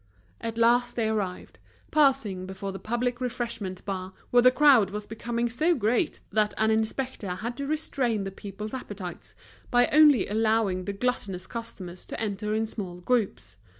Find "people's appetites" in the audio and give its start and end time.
8.31-9.35